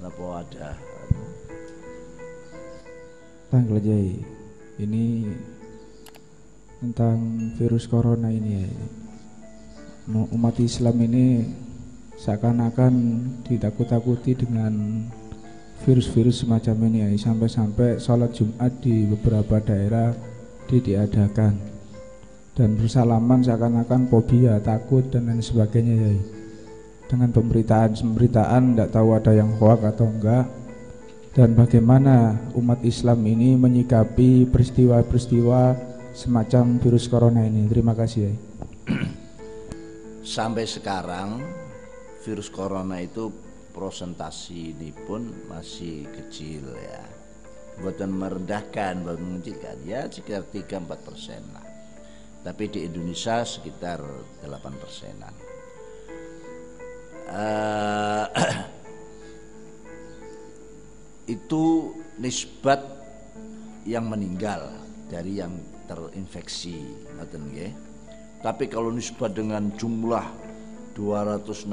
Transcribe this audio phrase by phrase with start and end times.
[0.00, 0.72] napa ada
[3.50, 4.14] Tanggal Jai,
[4.78, 5.26] ini
[6.78, 7.18] tentang
[7.58, 8.70] virus corona ini ya.
[10.30, 11.42] Umat Islam ini
[12.14, 12.94] seakan-akan
[13.42, 15.02] ditakut-takuti dengan
[15.82, 17.26] virus-virus semacam ini ya.
[17.26, 20.14] Sampai-sampai sholat Jumat di beberapa daerah
[20.70, 21.58] diadakan
[22.54, 26.39] dan bersalaman seakan-akan fobia, takut dan lain sebagainya ya.
[27.10, 30.46] Dengan pemberitaan-pemberitaan tidak tahu ada yang hoax atau enggak
[31.30, 35.78] dan bagaimana umat Islam ini menyikapi peristiwa-peristiwa
[36.10, 37.70] semacam virus corona ini.
[37.70, 38.30] Terima kasih.
[38.30, 38.34] Ya.
[40.22, 41.42] Sampai sekarang
[42.26, 43.30] virus corona itu
[43.70, 47.02] prosentasi ini pun masih kecil ya.
[47.78, 51.42] Buatan merendahkan, bukan mengecilkan ya sekitar 3-4 persen.
[52.42, 54.02] Tapi di Indonesia sekitar
[54.42, 55.49] 8 persenan.
[57.30, 58.26] Uh,
[61.34, 62.82] itu nisbat
[63.86, 64.66] yang meninggal
[65.06, 65.54] dari yang
[65.86, 67.72] terinfeksi ngoten nggih.
[68.40, 70.26] Tapi kalau nisbat dengan jumlah
[70.98, 71.70] 265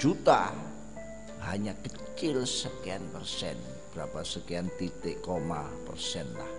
[0.00, 0.50] juta
[1.44, 3.54] hanya kecil sekian persen,
[3.92, 6.50] berapa sekian titik koma persen lah.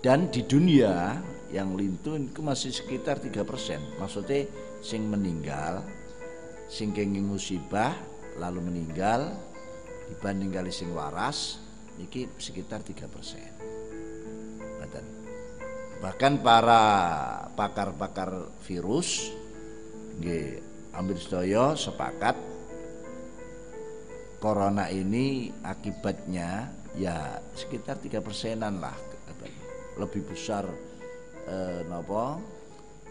[0.00, 1.20] Dan di dunia
[1.52, 3.84] yang lintu itu masih sekitar tiga persen.
[4.00, 4.48] Maksudnya
[4.80, 5.84] sing meninggal,
[6.70, 7.92] sing kenging musibah
[8.38, 9.34] lalu meninggal
[10.06, 11.58] dibanding kali sing waras
[11.98, 13.52] iki sekitar 3 persen.
[16.00, 16.82] Bahkan para
[17.52, 19.28] pakar-pakar virus
[20.16, 20.64] nggih
[20.96, 22.36] ambil sedaya sepakat
[24.40, 28.96] corona ini akibatnya ya sekitar tiga persenan lah
[30.00, 30.64] lebih besar
[31.44, 32.40] eh, nopo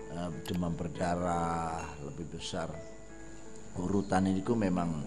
[0.10, 2.74] eh, demam berdarah lebih besar
[3.78, 5.06] urutan ini memang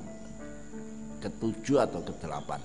[1.19, 2.62] ketujuh atau kedelapan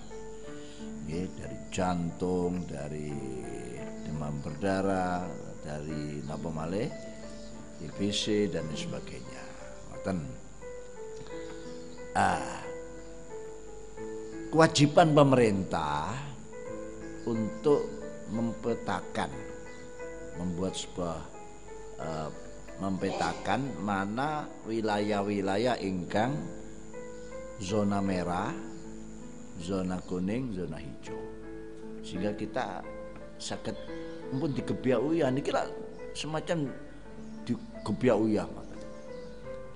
[1.10, 3.14] ya, dari jantung dari
[4.06, 5.26] demam berdarah
[5.62, 6.90] dari napa malih
[7.78, 9.44] TBC dan sebagainya
[9.94, 10.20] Ngoten.
[12.18, 12.66] ah
[14.50, 16.16] kewajiban pemerintah
[17.28, 17.84] untuk
[18.32, 19.30] mempetakan
[20.40, 21.20] membuat sebuah
[22.00, 22.30] uh,
[22.78, 26.38] mempetakan mana wilayah-wilayah ingkang
[27.58, 28.54] zona merah,
[29.62, 31.18] zona kuning, zona hijau.
[32.06, 32.86] Sehingga kita
[33.42, 33.76] sakit
[34.38, 35.66] pun digebiak uyah ini kira
[36.14, 36.70] semacam
[37.46, 38.46] digebiak uyah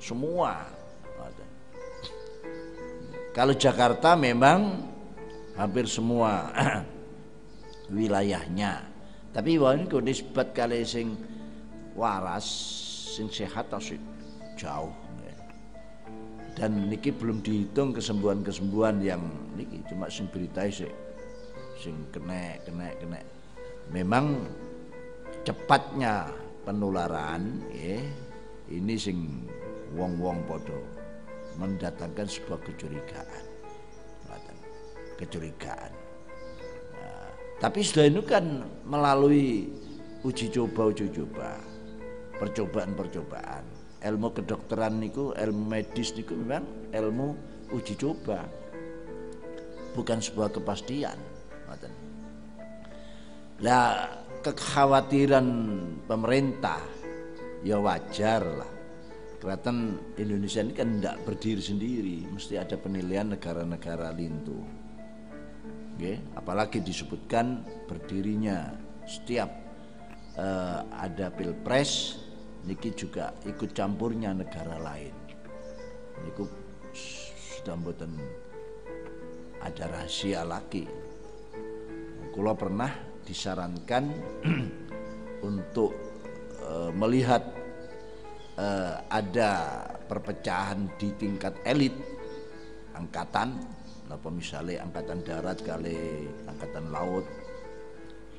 [0.01, 0.65] semua
[3.31, 4.91] kalau Jakarta memang
[5.55, 6.51] hampir semua
[7.95, 8.91] wilayahnya.
[9.31, 11.15] Tapi wah ini nisbat kali sing
[11.95, 12.47] waras
[13.11, 13.67] sing sehat
[14.55, 14.95] jauh
[16.55, 19.23] dan niki belum dihitung kesembuhan-kesembuhan yang
[19.55, 20.91] niki cuma sing berita sih
[21.79, 23.19] sing kena kena kena
[23.91, 24.47] memang
[25.43, 26.31] cepatnya
[26.63, 27.99] penularan ya
[28.71, 29.47] ini sing
[29.95, 30.79] wong-wong podo
[31.59, 33.43] mendatangkan sebuah kecurigaan.
[35.19, 35.91] Kecurigaan.
[36.97, 37.29] Nah,
[37.61, 39.69] tapi sudah ini kan melalui
[40.25, 41.61] uji coba uji coba
[42.41, 43.63] percobaan percobaan
[44.01, 47.27] ilmu kedokteran niku ilmu medis niku memang ilmu
[47.69, 48.49] uji coba.
[49.91, 51.31] Bukan sebuah kepastian
[53.61, 54.09] lah
[54.41, 55.47] kekhawatiran
[56.09, 56.81] pemerintah
[57.61, 58.71] ya wajar lah.
[59.37, 64.61] Kelihatan Indonesia ini kan tidak berdiri sendiri mesti ada penilaian negara-negara lintu.
[65.97, 68.73] Oke, apalagi disebutkan berdirinya
[69.05, 69.49] setiap
[70.37, 72.17] uh, ada pilpres
[72.65, 75.13] niki juga ikut campurnya negara lain.
[76.21, 76.45] Niku
[77.57, 78.13] sudah mboten
[79.61, 80.85] ada rahasia lagi.
[82.31, 82.89] Kalau pernah
[83.25, 84.03] disarankan
[85.49, 85.91] untuk
[86.57, 87.43] e, melihat
[88.57, 88.67] e,
[89.09, 89.51] ada
[90.05, 91.93] perpecahan di tingkat elit
[92.97, 93.57] angkatan.
[94.11, 97.23] Apa misalnya angkatan darat kali angkatan laut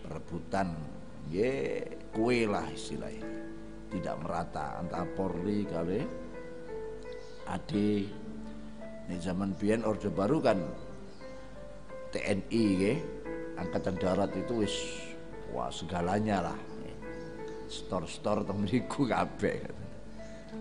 [0.05, 0.77] perebutan
[1.33, 1.81] ye
[2.13, 3.42] kue lah istilahnya
[3.93, 4.81] tidak merata.
[4.81, 6.01] Antara Polri kali
[7.45, 7.73] AD
[9.03, 10.57] ini zaman biyen Orde Baru kan
[12.17, 12.95] TNI ke
[13.61, 14.75] angkatan darat itu wis
[15.53, 16.59] wah segalanya lah.
[17.69, 19.65] Store-store temeriku kabeh.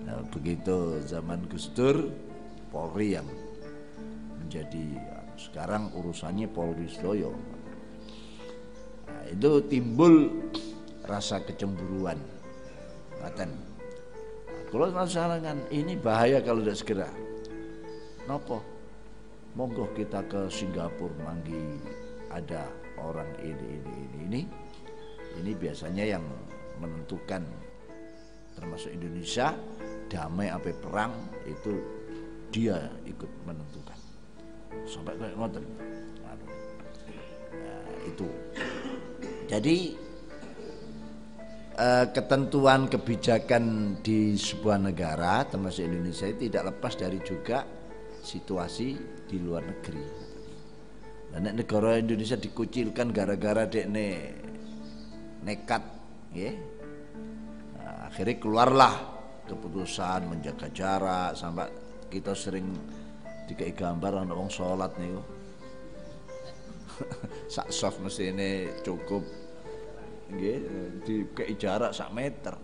[0.08, 2.08] Nah, begitu zaman Gus Dur
[2.72, 3.28] Polri yang
[4.40, 4.96] menjadi
[5.36, 7.36] sekarang urusannya Polri Sedoyo.
[9.12, 10.32] Nah, itu timbul
[11.04, 12.16] rasa kecemburuan
[13.22, 13.52] Ngaten.
[14.72, 17.10] Kalau masalah kan ini bahaya kalau tidak segera.
[18.26, 18.72] Nopo?
[19.56, 21.60] monggo kita ke Singapura manggi
[22.32, 22.72] ada
[23.04, 24.42] orang ini ini ini ini
[25.44, 26.24] ini biasanya yang
[26.80, 27.44] menentukan
[28.56, 29.52] termasuk Indonesia
[30.08, 31.12] damai apa perang
[31.44, 31.84] itu
[32.52, 34.00] dia ikut menentukan
[34.88, 35.64] sampai kayak ngoten
[37.52, 38.28] nah, itu
[39.52, 40.00] jadi
[41.82, 47.66] eh, ketentuan kebijakan di sebuah negara termasuk Indonesia tidak lepas dari juga
[48.22, 48.88] situasi
[49.26, 50.06] di luar negeri.
[51.34, 54.10] Dan negara Indonesia dikucilkan gara-gara dek ne
[55.42, 55.84] nekat,
[56.38, 56.54] ya.
[57.82, 58.94] Nah, akhirnya keluarlah
[59.50, 61.66] keputusan menjaga jarak sampai
[62.12, 62.68] kita sering
[63.48, 65.12] dikai gambar wong sholat nih
[67.54, 69.41] sak soft mesti ini cukup
[70.32, 70.58] nggih
[71.04, 71.16] di
[71.60, 72.56] jarak sak meter.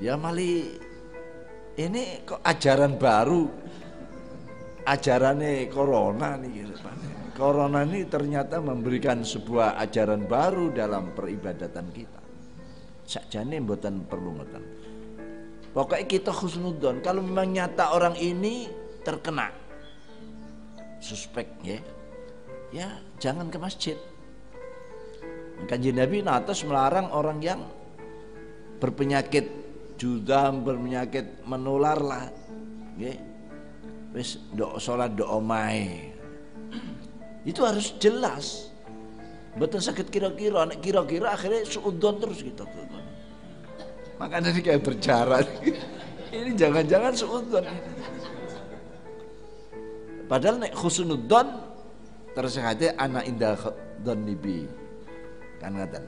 [0.00, 0.64] Ya mali
[1.76, 3.44] ini kok ajaran baru?
[4.80, 6.64] Ajarannya corona nih
[7.36, 12.20] corona ini ternyata memberikan sebuah ajaran baru dalam peribadatan kita.
[13.04, 14.64] Sakjane mboten perlu ngoten.
[15.70, 17.00] Pokoknya kita khusnudon.
[17.00, 18.68] Kalau memang nyata orang ini
[19.00, 19.48] terkena
[21.00, 21.80] suspek ya
[22.70, 23.96] ya jangan ke masjid
[25.68, 27.60] Kanjeng Nabi natas melarang orang yang
[28.80, 29.46] berpenyakit
[30.00, 32.24] judam, berpenyakit menular lah.
[32.96, 33.18] Nggih.
[34.16, 36.10] Wis ndok salat ndok omahe.
[37.44, 38.72] Itu harus jelas.
[39.54, 42.64] Betul sakit kira-kira, nek kira-kira akhirnya suudon terus gitu.
[44.18, 45.46] Makanya ini kayak berjarak.
[46.36, 47.64] ini jangan-jangan suudon.
[50.30, 51.48] Padahal nek khusnudon
[52.30, 53.58] terus hati anak indah
[54.06, 54.79] don nibi
[55.60, 56.04] kan ngaten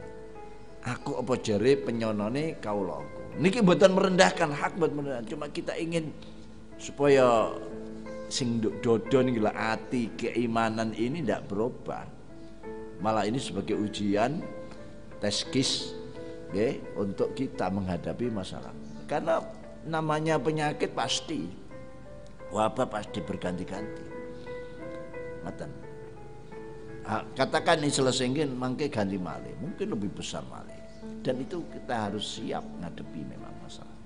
[0.82, 5.26] aku apa jare penyonone kaulaku niki mboten merendahkan hak buat merendahkan.
[5.28, 6.12] Cuma kita ingin
[6.76, 7.49] supaya
[8.28, 12.04] sing dodo niki lah ati keimanan ini tidak berubah.
[13.00, 14.43] Malah ini sebagai ujian
[15.19, 15.96] teskis
[16.55, 18.70] ya, untuk kita menghadapi masalah.
[19.08, 19.43] Karena
[19.82, 21.50] namanya penyakit pasti
[22.52, 24.05] wabah pasti berganti-ganti
[27.34, 32.62] katakan ini selesai mangke ganti male mungkin lebih besar male dan itu kita harus siap
[32.78, 33.99] ngadepi memang masalah.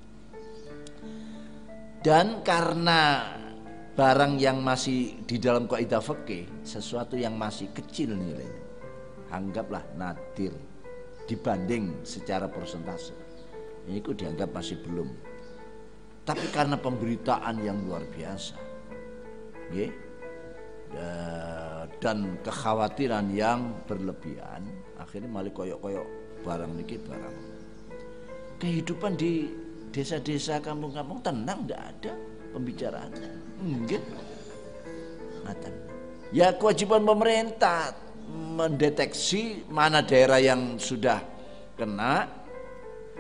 [2.01, 3.33] Dan karena
[3.97, 8.65] barang yang masih di dalam kaidah fikih sesuatu yang masih kecil nilainya
[9.33, 10.55] anggaplah nadir
[11.27, 13.13] dibanding secara persentase.
[13.87, 15.09] Ini ku dianggap masih belum.
[16.27, 18.67] Tapi karena pemberitaan yang luar biasa
[19.75, 19.91] yeah,
[22.01, 24.63] dan kekhawatiran yang berlebihan
[25.01, 26.07] akhirnya malah koyok-koyok
[26.45, 27.37] barang niki barang.
[28.57, 29.51] Kehidupan di
[29.93, 32.13] desa-desa kampung-kampung tenang tidak ada
[32.53, 33.11] pembicaraan.
[33.61, 34.05] Enggak
[35.47, 35.75] Ngatan.
[36.35, 37.95] ya kewajiban pemerintah
[38.59, 41.23] mendeteksi mana daerah yang sudah
[41.79, 42.27] kena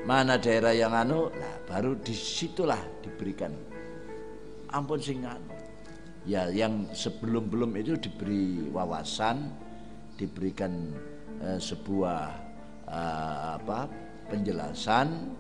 [0.02, 1.30] mana daerah yang anu.
[1.30, 3.54] Nah baru di situlah diberikan.
[4.74, 5.65] Ampun sing anu
[6.26, 9.46] ya yang sebelum belum itu diberi wawasan
[10.19, 10.93] diberikan
[11.40, 12.20] uh, sebuah
[12.90, 13.89] uh, apa
[14.29, 15.32] penjelasan.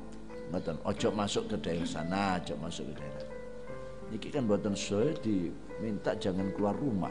[0.46, 3.26] Ngoten ojo masuk ke daerah sana ojo masuk ke daerah.
[4.14, 7.10] Ini kan buatan saya diminta jangan keluar rumah.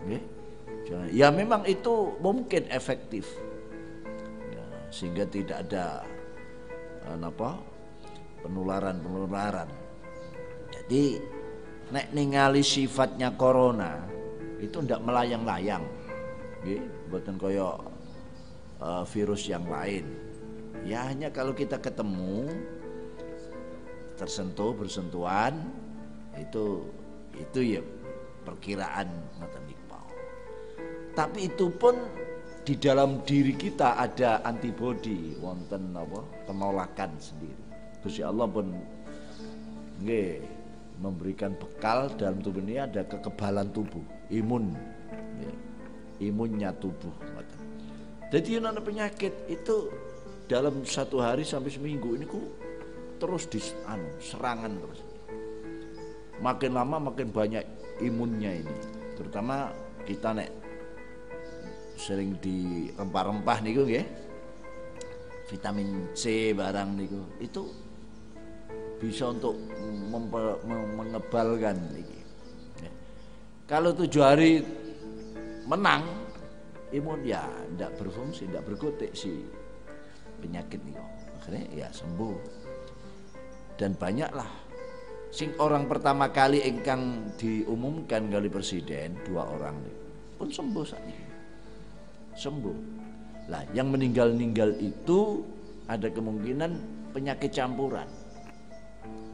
[0.00, 0.20] Okay?
[0.88, 3.28] jangan, ya memang itu mungkin efektif.
[4.48, 6.00] Ya, sehingga tidak ada
[7.04, 7.60] uh, apa
[8.40, 9.68] penularan penularan
[10.72, 11.20] jadi
[11.94, 14.04] nek ningali sifatnya corona
[14.58, 15.84] itu ndak melayang-layang.
[16.64, 17.68] Nggih mboten kaya
[18.82, 20.04] uh, virus yang lain.
[20.86, 22.48] Ya hanya kalau kita ketemu
[24.18, 25.62] tersentuh bersentuhan
[26.34, 26.86] itu
[27.38, 27.82] itu ya
[28.42, 29.06] perkiraan
[29.38, 29.68] ngoten
[31.18, 31.98] tapi itu pun
[32.62, 37.64] di dalam diri kita ada antibodi wonten apa penolakan sendiri.
[37.98, 38.70] Gusti Allah pun
[39.98, 40.38] nggih
[40.98, 44.74] memberikan bekal dalam tubuh ini ada kekebalan tubuh, imun,
[45.38, 45.52] ya.
[46.26, 47.14] imunnya tubuh.
[48.28, 49.88] Jadi yang ada penyakit itu
[50.50, 52.52] dalam satu hari sampai seminggu ini ku
[53.16, 55.00] terus di anu, serangan terus.
[56.38, 57.64] Makin lama makin banyak
[58.04, 58.74] imunnya ini,
[59.16, 59.74] terutama
[60.06, 60.50] kita nek
[61.98, 64.06] sering di rempah-rempah niku ya
[65.50, 67.87] vitamin C barang niku itu
[68.98, 69.54] bisa untuk
[70.94, 72.18] mengebalkan ini.
[72.82, 72.90] Ya.
[73.70, 74.60] Kalau tujuh hari
[75.64, 76.06] menang,
[76.90, 79.46] imun ya tidak berfungsi, tidak berkutik si
[80.42, 80.98] penyakit ini.
[81.38, 82.36] Akhirnya ya sembuh.
[83.78, 84.68] Dan banyaklah
[85.28, 89.76] sing orang pertama kali ingkang diumumkan kali presiden dua orang
[90.40, 91.18] pun sembuh ini
[92.32, 92.78] sembuh
[93.52, 95.44] lah yang meninggal-ninggal itu
[95.84, 96.70] ada kemungkinan
[97.12, 98.08] penyakit campuran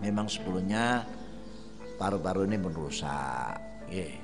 [0.03, 1.07] memang sebelumnya
[1.95, 3.55] paru-paru ini merusak
[3.91, 4.19] yeah.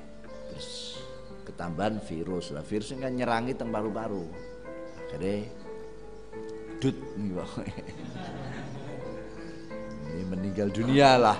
[0.51, 0.99] terus
[1.47, 2.63] ketambahan virus lah.
[2.63, 4.25] Virus ini kan nyerangi teng paru-paru.
[5.11, 5.45] Jadi
[6.81, 6.97] dut
[10.11, 11.37] ini meninggal dunia lah.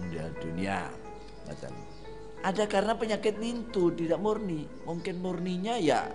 [0.00, 0.78] Meninggal dunia.
[2.42, 4.66] Ada karena penyakit nintu tidak murni.
[4.88, 6.10] Mungkin murninya ya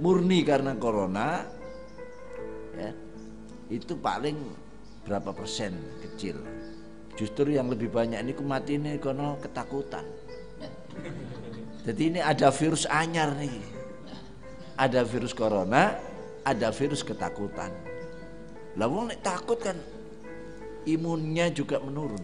[0.00, 1.44] murni karena corona
[2.74, 2.90] ya.
[3.70, 4.34] Itu paling
[5.06, 6.42] berapa persen kecil
[7.20, 10.08] justru yang lebih banyak ini mati ini karena ketakutan
[11.84, 13.60] jadi ini ada virus anyar nih
[14.80, 16.00] ada virus corona
[16.48, 17.68] ada virus ketakutan
[18.80, 19.76] lalu takut kan
[20.88, 22.22] imunnya juga menurun.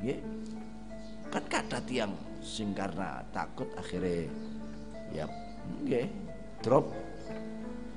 [0.00, 0.16] Ya.
[1.28, 4.30] Kan kata tiang sing karena takut akhirnya
[5.12, 5.26] ya
[6.64, 6.88] drop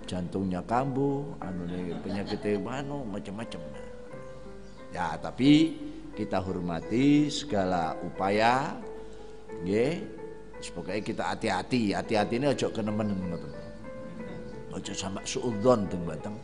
[0.09, 1.63] jantungnya kambuh, anu
[2.03, 3.61] penyakit mano macam-macam.
[4.91, 5.79] Ya, tapi
[6.13, 8.75] kita hormati segala upaya
[9.63, 10.19] nggih.
[10.61, 13.51] Pokoknya kita hati-hati, hati-hati ini ojo kenemen ngoten.
[14.77, 16.37] Ojo sampai suudzon teng batang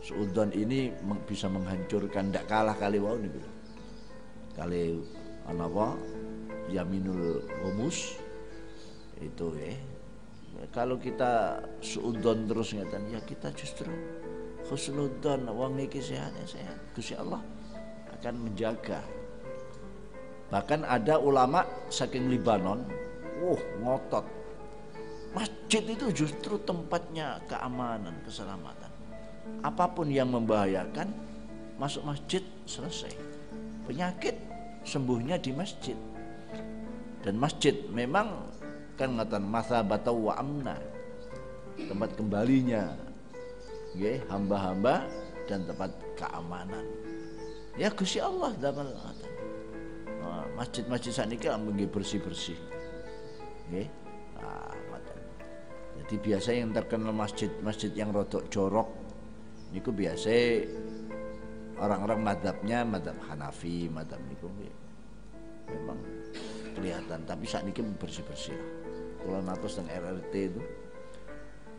[0.00, 0.90] Suudon ini
[1.28, 3.30] bisa menghancurkan tidak kalah kali wau nih
[4.58, 4.98] kali
[5.46, 5.94] apa?
[6.72, 8.18] Yaminul humus.
[9.22, 9.76] Itu ya
[10.74, 13.92] kalau kita suudon terus ngatan ya kita justru
[14.70, 15.50] khusnudon
[15.82, 16.78] iki sehat ya sehat
[17.18, 17.42] Allah
[18.14, 19.02] akan menjaga.
[20.54, 22.86] Bahkan ada ulama saking Libanon
[23.42, 24.22] uh ngotot.
[25.34, 28.90] Masjid itu justru tempatnya keamanan keselamatan.
[29.66, 31.10] Apa pun yang membahayakan
[31.78, 33.14] masuk masjid selesai.
[33.90, 34.38] Penyakit
[34.86, 35.98] sembuhnya di masjid.
[37.22, 38.46] Dan masjid memang
[38.94, 40.76] kan ngatan masa batau wa amna
[41.88, 43.09] tempat kembalinya
[43.96, 45.06] ya hamba-hamba
[45.46, 46.86] dan tempat keamanan.
[47.78, 48.90] Ya Gusti Allah dapat
[50.20, 52.58] nah, masjid-masjid kan bersih-bersih.
[53.70, 53.86] Ya
[54.38, 54.74] nah,
[56.10, 58.88] jadi biasa yang terkenal masjid-masjid yang rodok jorok
[59.70, 60.32] niku biasa
[61.78, 64.50] orang-orang madhabnya madhab Hanafi madhab niku
[65.70, 66.00] memang
[66.74, 68.58] kelihatan tapi saat ini bersih bersih
[69.22, 70.60] kalau natos dan RRT itu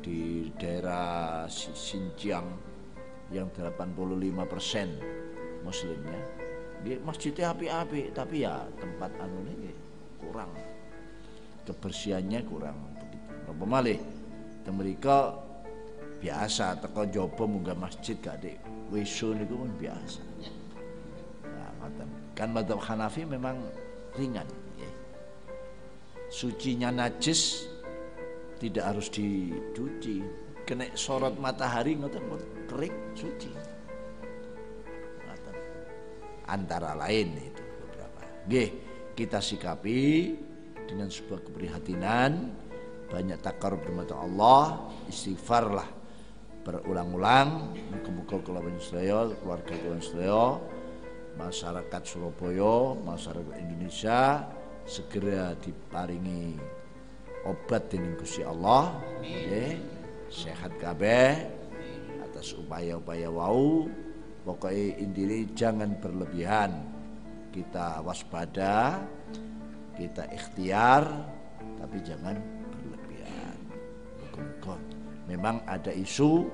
[0.01, 2.48] di daerah Xinjiang
[3.31, 4.98] yang 85 persen
[5.62, 6.20] muslimnya.
[6.81, 9.72] Di masjidnya api-api tapi ya tempat anu ini
[10.17, 10.51] kurang.
[11.62, 13.17] Kebersihannya kurang begitu.
[13.70, 14.00] Malih?
[14.65, 15.17] Mereka
[16.22, 18.53] biasa teko jopo munggah masjid gak di
[18.93, 20.22] wisu niku pun biasa.
[21.50, 21.70] Nah,
[22.38, 23.58] kan madhab Hanafi memang
[24.15, 24.46] ringan
[24.77, 24.91] ya.
[26.31, 27.71] sucinya najis
[28.62, 30.22] tidak harus dicuci.
[30.62, 32.22] Kena sorot matahari ngoten
[32.70, 33.50] kering suci.
[36.46, 38.22] Antara lain itu beberapa.
[38.46, 38.70] Nggih,
[39.18, 40.36] kita sikapi
[40.86, 42.32] dengan sebuah keprihatinan
[43.08, 45.88] banyak takar bermata Allah istighfarlah
[46.62, 47.72] berulang-ulang.
[47.96, 50.60] Muka-muka kelawan keluarga kelawan Sedaya
[51.39, 54.44] masyarakat Surabaya masyarakat Indonesia
[54.84, 56.81] segera diparingi
[57.46, 58.98] obat dening Gusti Allah.
[59.22, 59.78] Nggih.
[60.32, 61.34] Sehat kabeh.
[62.22, 63.90] Atas upaya-upaya wau.
[64.42, 66.72] Pokoknya intinya jangan berlebihan.
[67.52, 69.04] Kita waspada
[70.00, 71.04] kita ikhtiar
[71.78, 72.34] tapi jangan
[72.74, 73.58] berlebihan.
[75.30, 76.50] Memang ada isu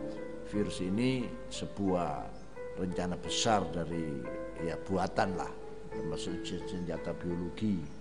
[0.52, 2.28] virus ini sebuah
[2.76, 4.20] rencana besar dari
[4.66, 5.52] ya buatan lah.
[5.94, 7.97] Termasuk senjata biologi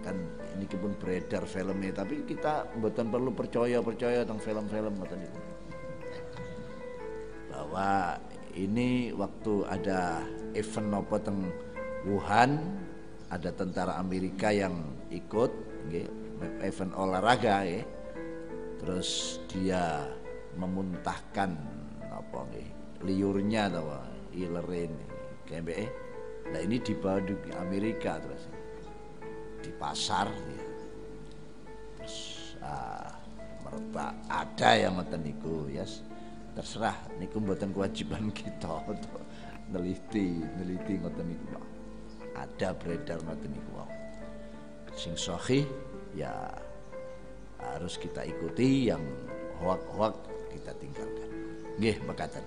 [0.00, 0.16] bahkan
[0.56, 4.96] ini pun beredar filmnya tapi kita buatan perlu percaya percaya tentang film-film
[7.52, 8.16] bahwa
[8.56, 10.24] ini waktu ada
[10.56, 11.52] event apa teng
[12.08, 12.64] Wuhan
[13.28, 15.52] ada tentara Amerika yang ikut
[16.64, 17.84] event olahraga ya
[18.80, 20.08] terus dia
[20.56, 21.60] memuntahkan
[22.08, 22.40] apa
[23.04, 24.00] liurnya atau
[24.32, 24.96] ilerin
[25.44, 25.86] KMBE
[26.56, 28.59] nah ini dibawa di Amerika terus
[29.60, 30.64] di pasar ya.
[32.00, 32.16] terus
[32.64, 33.12] ah,
[33.64, 36.02] merebak ada yang ngoten niku ya yes.
[36.56, 39.20] terserah niku mboten kewajiban kita untuk
[39.70, 41.60] neliti neliti ngoten niku
[42.34, 43.70] ada beredar ngoten niku
[44.96, 45.64] sing sahih
[46.12, 46.50] ya
[47.60, 49.00] harus kita ikuti yang
[49.60, 50.16] hoak-hoak
[50.52, 51.28] kita tinggalkan.
[51.78, 52.44] Nggih, makatan.